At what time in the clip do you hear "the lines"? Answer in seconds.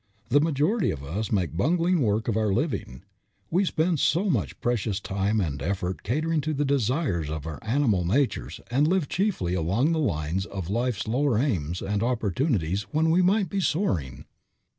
9.91-10.47